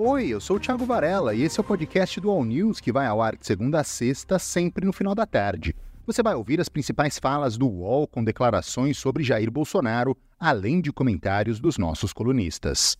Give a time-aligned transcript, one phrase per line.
[0.00, 2.92] Oi, eu sou o Thiago Varela e esse é o podcast do All News que
[2.92, 5.74] vai ao ar de segunda a sexta, sempre no final da tarde.
[6.06, 10.92] Você vai ouvir as principais falas do UOL com declarações sobre Jair Bolsonaro, além de
[10.92, 12.96] comentários dos nossos colunistas.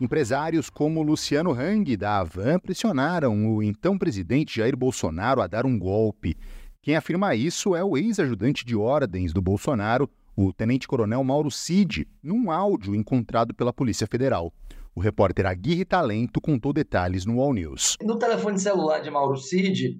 [0.00, 5.76] Empresários como Luciano Hang, da Avan, pressionaram o então presidente Jair Bolsonaro a dar um
[5.76, 6.36] golpe.
[6.80, 10.08] Quem afirma isso é o ex-ajudante de ordens do Bolsonaro,
[10.42, 14.50] o tenente-coronel Mauro Cid, num áudio encontrado pela Polícia Federal.
[14.94, 17.98] O repórter Aguirre Talento contou detalhes no All News.
[18.02, 19.98] No telefone celular de Mauro Cid,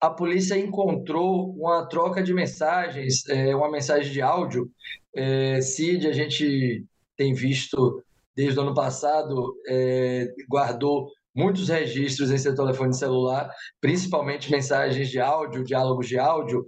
[0.00, 4.70] a polícia encontrou uma troca de mensagens, é, uma mensagem de áudio.
[5.14, 8.02] É, Cid, a gente tem visto
[8.34, 13.50] desde o ano passado, é, guardou muitos registros em seu telefone celular,
[13.80, 16.64] principalmente mensagens de áudio, diálogos de áudio,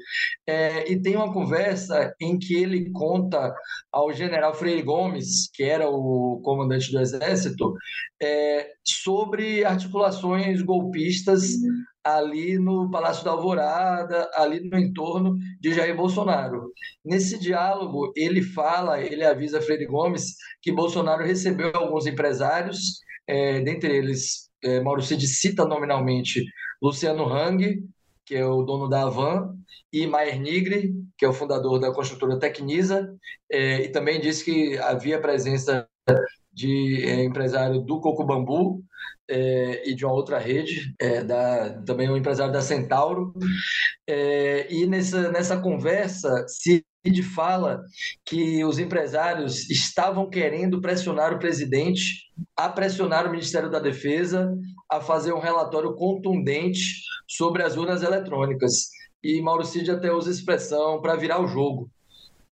[0.46, 3.54] é, e tem uma conversa em que ele conta
[3.92, 7.74] ao general Freire Gomes, que era o comandante do Exército,
[8.22, 11.54] é, sobre articulações golpistas
[12.04, 16.70] ali no Palácio da Alvorada, ali no entorno de Jair Bolsonaro.
[17.04, 23.96] Nesse diálogo, ele fala, ele avisa Freire Gomes que Bolsonaro recebeu alguns empresários, é, dentre
[23.96, 26.44] eles é, Mauro Cid cita nominalmente
[26.82, 27.82] Luciano Hang,
[28.26, 29.54] que é o dono da Avan,
[29.92, 33.14] e Maier Nigri, que é o fundador da construtora Tecnisa,
[33.50, 35.88] é, e também disse que havia presença
[36.54, 38.82] de é, empresário do Coco Bambu
[39.28, 43.32] é, e de uma outra rede, é, da, também um empresário da Centauro.
[44.06, 46.84] É, e nessa, nessa conversa, se
[47.34, 47.82] fala
[48.24, 52.24] que os empresários estavam querendo pressionar o presidente
[52.56, 54.50] a pressionar o Ministério da Defesa
[54.90, 58.88] a fazer um relatório contundente sobre as urnas eletrônicas.
[59.22, 61.90] E Mauro Cid até usa a expressão para virar o jogo.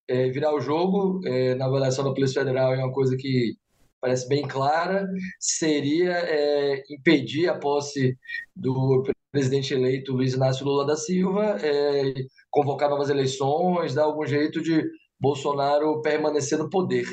[0.07, 3.55] É, virar o jogo, é, na avaliação da Polícia Federal, é uma coisa que
[4.03, 5.07] parece bem clara,
[5.39, 8.17] seria é, impedir a posse
[8.53, 9.01] do
[9.31, 12.13] presidente eleito Luiz Inácio Lula da Silva, é,
[12.51, 14.83] convocar novas eleições, dar algum jeito de
[15.17, 17.05] Bolsonaro permanecer no poder.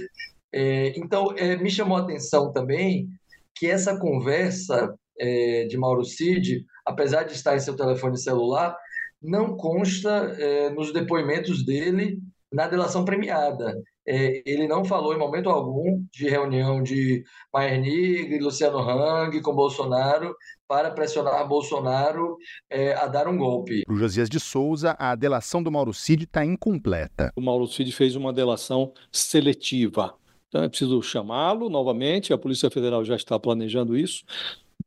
[0.53, 3.07] É, então, é, me chamou a atenção também
[3.55, 8.77] que essa conversa é, de Mauro Cid, apesar de estar em seu telefone celular,
[9.23, 10.11] não consta
[10.41, 12.19] é, nos depoimentos dele
[12.53, 13.81] na delação premiada.
[14.13, 17.23] É, ele não falou em momento algum de reunião de
[17.55, 20.35] Maier Nigri, Luciano Hang com Bolsonaro
[20.67, 22.37] para pressionar Bolsonaro
[22.69, 23.85] é, a dar um golpe.
[23.85, 27.33] Para o Josias de Souza, a delação do Mauro Cid está incompleta.
[27.37, 30.13] O Mauro Cid fez uma delação seletiva.
[30.49, 34.25] Então é preciso chamá-lo novamente, a Polícia Federal já está planejando isso,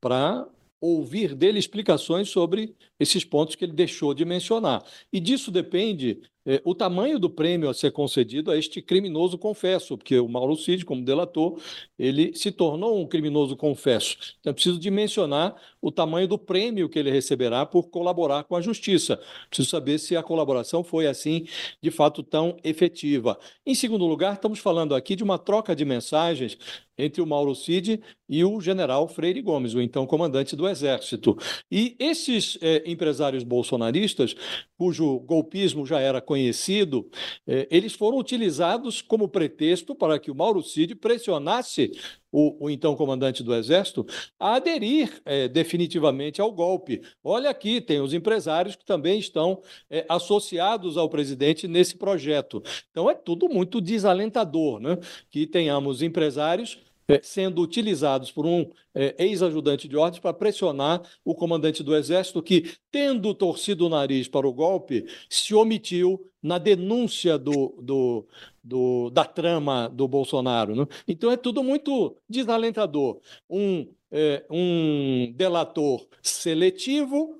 [0.01, 0.45] para
[0.81, 4.83] ouvir dele explicações sobre esses pontos que ele deixou de mencionar.
[5.13, 6.19] E disso depende
[6.63, 10.83] o tamanho do prêmio a ser concedido a este criminoso confesso, porque o Mauro Cid,
[10.83, 11.59] como delator,
[11.97, 14.17] ele se tornou um criminoso confesso.
[14.39, 18.61] Então, é preciso dimensionar o tamanho do prêmio que ele receberá por colaborar com a
[18.61, 19.19] justiça.
[19.49, 21.45] Preciso saber se a colaboração foi, assim,
[21.81, 23.37] de fato, tão efetiva.
[23.65, 26.57] Em segundo lugar, estamos falando aqui de uma troca de mensagens
[26.97, 31.37] entre o Mauro Cid e o general Freire Gomes, o então comandante do Exército.
[31.71, 34.35] E esses é, empresários bolsonaristas,
[34.77, 37.09] cujo golpismo já era conhecido,
[37.47, 41.91] eh, eles foram utilizados como pretexto para que o Mauro Cid pressionasse
[42.33, 44.05] o, o, então comandante do Exército,
[44.39, 47.03] a aderir é, definitivamente ao golpe.
[47.23, 52.63] Olha aqui, tem os empresários que também estão é, associados ao presidente nesse projeto.
[52.89, 54.97] Então é tudo muito desalentador, né?
[55.29, 56.79] Que tenhamos empresários
[57.21, 62.73] sendo utilizados por um é, ex-ajudante de ordens para pressionar o comandante do Exército, que,
[62.91, 68.27] tendo torcido o nariz para o golpe, se omitiu na denúncia do, do,
[68.63, 70.75] do da trama do Bolsonaro.
[70.75, 70.87] Né?
[71.07, 73.19] Então é tudo muito desalentador.
[73.49, 77.39] Um, é, um delator seletivo,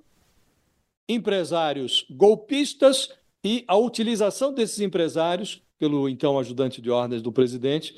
[1.08, 3.10] empresários golpistas
[3.44, 7.96] e a utilização desses empresários pelo então ajudante de ordens do presidente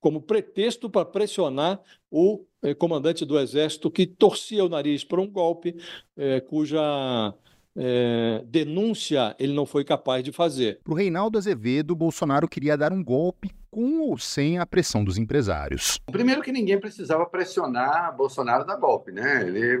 [0.00, 1.80] como pretexto para pressionar
[2.10, 5.76] o eh, comandante do Exército que torcia o nariz para um golpe
[6.16, 7.34] eh, cuja
[7.76, 10.80] eh, denúncia ele não foi capaz de fazer.
[10.82, 15.18] Para o Reinaldo Azevedo, Bolsonaro queria dar um golpe com ou sem a pressão dos
[15.18, 16.00] empresários.
[16.10, 19.46] Primeiro que ninguém precisava pressionar Bolsonaro da golpe, né?
[19.46, 19.78] Ele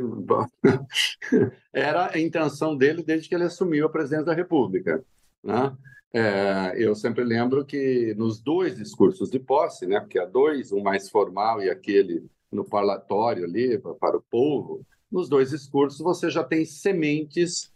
[1.72, 5.02] era a intenção dele desde que ele assumiu a presidência da República,
[5.42, 5.72] né?
[6.12, 10.82] É, eu sempre lembro que nos dois discursos de posse, né, porque há dois, um
[10.82, 16.42] mais formal e aquele no parlatório ali para o povo, nos dois discursos você já
[16.42, 17.72] tem sementes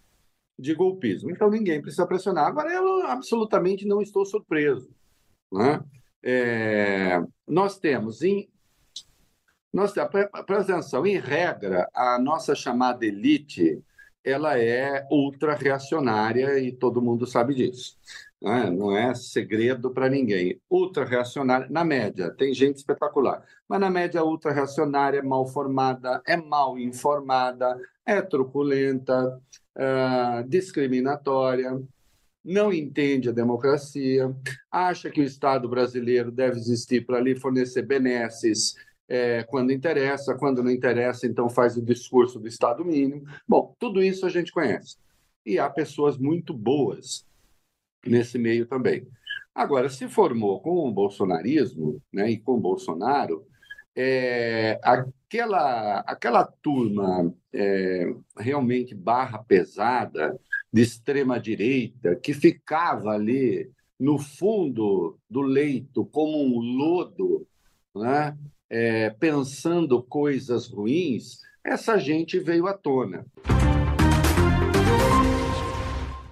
[0.58, 1.30] de golpismo.
[1.30, 2.46] Então ninguém precisa pressionar.
[2.46, 4.90] Agora eu absolutamente não estou surpreso.
[5.52, 5.82] Né?
[6.22, 8.48] É, nós temos em
[9.72, 9.92] Nós,
[10.46, 13.82] presta atenção, em regra, a nossa chamada elite
[14.24, 17.96] ela é ultra reacionária e todo mundo sabe disso.
[18.40, 18.70] Né?
[18.70, 20.60] Não é segredo para ninguém.
[20.68, 26.20] Ultra reacionária, na média, tem gente espetacular, mas na média, ultra reacionária é mal formada,
[26.26, 29.40] é mal informada, é truculenta,
[29.76, 31.80] é discriminatória,
[32.44, 34.34] não entende a democracia,
[34.70, 38.74] acha que o Estado brasileiro deve existir para ali fornecer benesses
[39.12, 43.26] é, quando interessa, quando não interessa, então faz o discurso do Estado mínimo.
[43.46, 44.96] Bom, tudo isso a gente conhece.
[45.44, 47.26] E há pessoas muito boas
[48.06, 49.06] nesse meio também.
[49.54, 53.46] Agora, se formou com o bolsonarismo né, e com Bolsonaro,
[53.94, 60.40] é, aquela, aquela turma é, realmente barra pesada
[60.72, 63.70] de extrema-direita que ficava ali
[64.00, 67.46] no fundo do leito como um lodo,
[67.94, 68.34] né?
[68.72, 73.26] É, pensando coisas ruins, essa gente veio à tona.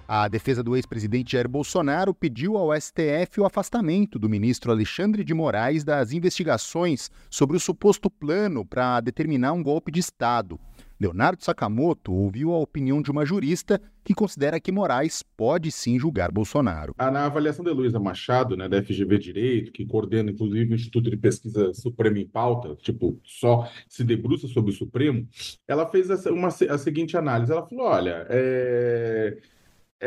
[0.07, 5.33] A defesa do ex-presidente Jair Bolsonaro pediu ao STF o afastamento do ministro Alexandre de
[5.35, 10.59] Moraes das investigações sobre o suposto plano para determinar um golpe de Estado.
[11.01, 16.31] Leonardo Sakamoto ouviu a opinião de uma jurista que considera que Moraes pode sim julgar
[16.31, 16.93] Bolsonaro.
[16.95, 21.17] Na avaliação de Luísa Machado, né, da FGV Direito, que coordena inclusive o Instituto de
[21.17, 25.27] Pesquisa Supremo em Pauta, tipo, só se debruça sobre o Supremo,
[25.67, 27.51] ela fez uma, a seguinte análise.
[27.51, 29.39] Ela falou: olha, é,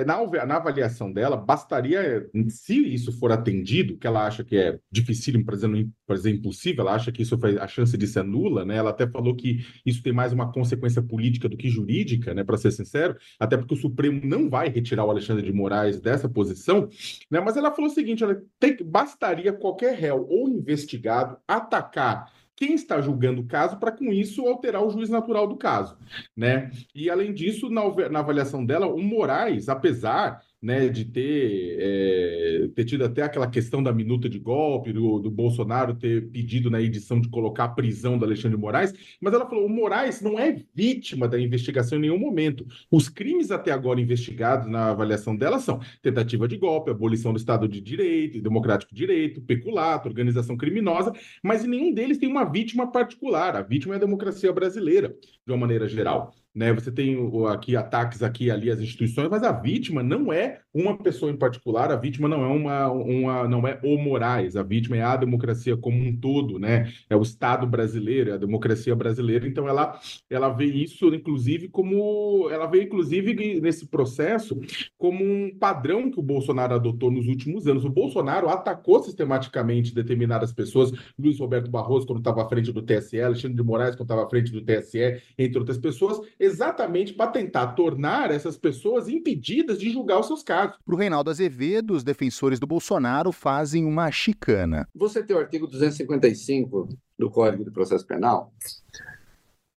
[0.02, 5.44] na, na avaliação dela, bastaria, se isso for atendido, que ela acha que é difícil,
[5.44, 5.56] para
[6.16, 8.76] dizer, impossível, ela acha que isso faz, a chance disso é nula, né?
[8.76, 12.42] Ela até falou que isso tem mais uma consequência política do que jurídica, né?
[12.42, 16.28] Para ser sincero, até porque o Supremo não vai retirar o Alexandre de Moraes dessa
[16.28, 16.88] posição,
[17.30, 17.40] né?
[17.40, 23.00] Mas ela falou o seguinte: ela tem, bastaria qualquer réu ou investigado atacar quem está
[23.00, 25.96] julgando o caso para com isso alterar o juiz natural do caso,
[26.36, 26.70] né?
[26.94, 32.86] E além disso, na, na avaliação dela, o Moraes, apesar né, de ter, é, ter
[32.86, 37.20] tido até aquela questão da minuta de golpe, do, do, Bolsonaro ter pedido na edição
[37.20, 40.56] de colocar a prisão do Alexandre de Moraes, mas ela falou: o Moraes não é
[40.74, 42.66] vítima da investigação em nenhum momento.
[42.90, 47.68] Os crimes até agora investigados na avaliação dela são tentativa de golpe, abolição do Estado
[47.68, 51.12] de Direito, democrático de direito, peculato, organização criminosa,
[51.42, 53.54] mas em nenhum deles tem uma vítima particular.
[53.54, 55.14] A vítima é a democracia brasileira,
[55.46, 56.72] de uma maneira geral né?
[56.72, 57.16] Você tem
[57.48, 61.90] aqui ataques aqui ali às instituições, mas a vítima não é uma pessoa em particular,
[61.90, 65.76] a vítima não é uma, uma não é o Moraes, a vítima é a democracia
[65.76, 66.92] como um todo, né?
[67.10, 69.48] É o Estado brasileiro, é a democracia brasileira.
[69.48, 69.98] Então ela
[70.30, 74.60] ela vê isso inclusive como ela vê inclusive nesse processo
[74.96, 77.84] como um padrão que o Bolsonaro adotou nos últimos anos.
[77.84, 83.20] O Bolsonaro atacou sistematicamente determinadas pessoas, Luiz Roberto Barroso quando estava à frente do TSE,
[83.20, 87.68] Alexandre de Moraes quando estava à frente do TSE, entre outras pessoas exatamente para tentar
[87.68, 90.76] tornar essas pessoas impedidas de julgar os seus casos.
[90.84, 94.88] Para o Reinaldo Azevedo, os defensores do Bolsonaro fazem uma chicana.
[94.94, 96.88] Você tem o artigo 255
[97.18, 98.52] do Código de Processo Penal,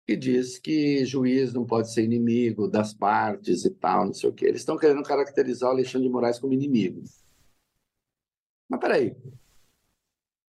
[0.06, 4.34] que diz que juiz não pode ser inimigo das partes e tal, não sei o
[4.34, 4.46] quê.
[4.46, 7.04] Eles estão querendo caracterizar o Alexandre de Moraes como inimigo.
[8.69, 9.16] Mas peraí.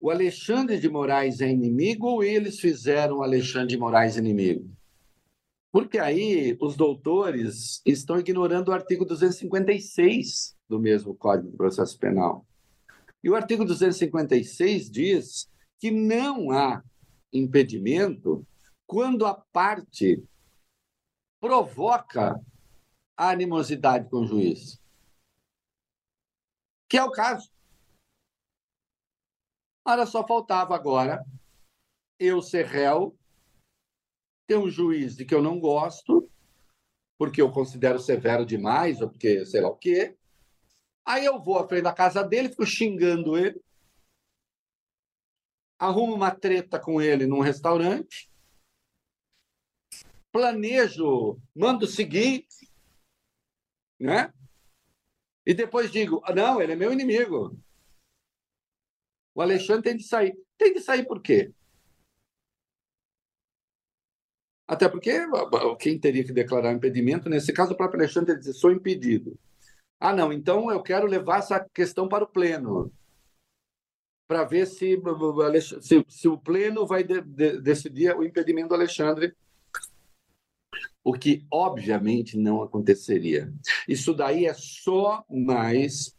[0.01, 4.79] O Alexandre de Moraes é inimigo ou eles fizeram o Alexandre de Moraes inimigo?
[5.72, 12.46] Porque aí os doutores estão ignorando o artigo 256 do mesmo Código de Processo Penal.
[13.24, 16.84] E o artigo 256 diz que não há
[17.32, 18.46] impedimento
[18.88, 20.24] quando a parte
[21.40, 22.40] provoca
[23.16, 24.82] a animosidade com o juiz.
[26.88, 27.52] Que é o caso.
[29.86, 31.26] Ora, só faltava agora
[32.18, 33.19] eu ser réu
[34.50, 36.27] tem um juiz de que eu não gosto,
[37.20, 40.18] porque eu considero severo demais, ou porque sei lá o quê.
[41.06, 43.62] Aí eu vou à frente da casa dele, fico xingando ele,
[45.77, 48.27] arrumo uma treta com ele num restaurante,
[50.32, 52.48] planejo, mando seguir,
[54.00, 54.34] né?
[55.46, 57.56] E depois digo, não, ele é meu inimigo.
[59.36, 60.36] O Alexandre tem de sair.
[60.58, 61.53] Tem de sair por quê?
[64.70, 65.12] Até porque
[65.80, 69.36] quem teria que declarar impedimento, nesse caso, o próprio Alexandre diz: sou impedido.
[70.00, 72.94] Ah, não, então eu quero levar essa questão para o Pleno,
[74.28, 75.02] para ver se,
[75.82, 79.36] se, se, o Pleno vai de, de, decidir o impedimento do Alexandre,
[81.04, 83.52] o que obviamente não aconteceria.
[83.88, 86.16] Isso daí é só mais.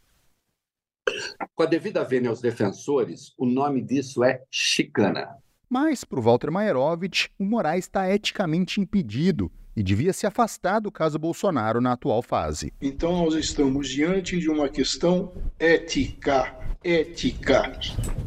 [1.55, 5.39] Com a devida vênia aos defensores, o nome disso é chicana.
[5.71, 10.91] Mas, para o Walter Maierovitch, o Moraes está eticamente impedido e devia se afastar do
[10.91, 12.73] caso Bolsonaro na atual fase.
[12.83, 16.59] Então, nós estamos diante de uma questão ética.
[16.83, 17.79] Ética.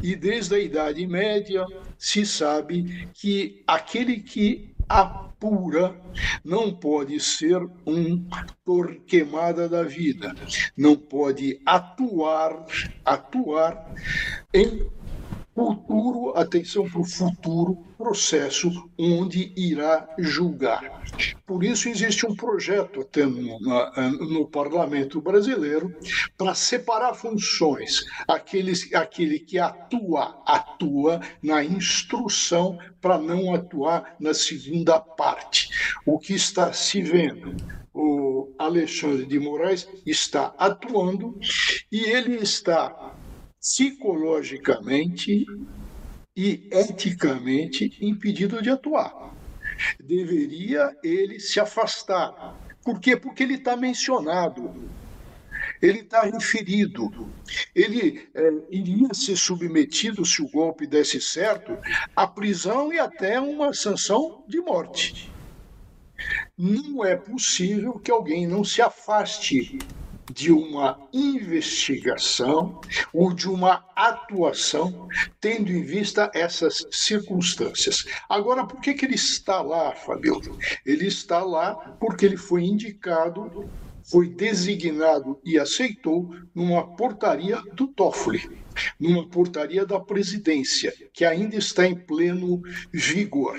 [0.02, 1.66] E desde a Idade Média
[1.98, 5.94] se sabe que aquele que apura
[6.42, 8.26] não pode ser um
[8.64, 10.34] torquemada da vida,
[10.74, 12.64] não pode atuar,
[13.04, 13.94] atuar
[14.54, 14.86] em
[15.54, 21.02] futuro, atenção para o futuro processo onde irá julgar.
[21.46, 25.94] Por isso existe um projeto até no, no parlamento brasileiro
[26.36, 28.04] para separar funções.
[28.26, 35.70] Aqueles, aquele que atua, atua na instrução para não atuar na segunda parte.
[36.04, 37.54] O que está se vendo?
[37.94, 41.38] O Alexandre de Moraes está atuando
[41.92, 43.14] e ele está
[43.64, 45.46] psicologicamente
[46.36, 49.34] e eticamente impedido de atuar.
[49.98, 52.60] Deveria ele se afastar.
[52.84, 53.16] Por quê?
[53.16, 54.70] Porque ele está mencionado,
[55.80, 57.10] ele está referido.
[57.74, 61.72] Ele é, iria ser submetido, se o golpe desse certo,
[62.14, 65.32] à prisão e até uma sanção de morte.
[66.56, 69.78] Não é possível que alguém não se afaste
[70.32, 72.80] de uma investigação
[73.12, 75.08] ou de uma atuação,
[75.40, 78.04] tendo em vista essas circunstâncias.
[78.28, 80.40] Agora, por que, que ele está lá, Fabio?
[80.84, 83.68] Ele está lá porque ele foi indicado,
[84.02, 88.42] foi designado e aceitou numa portaria do Toffoli,
[88.98, 92.62] numa portaria da presidência, que ainda está em pleno
[92.92, 93.58] vigor.